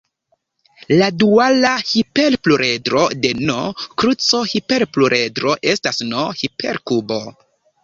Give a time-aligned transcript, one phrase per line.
[1.01, 7.23] La duala hiperpluredro de "n"-kruco-hiperpluredro estas "n"-hiperkubo.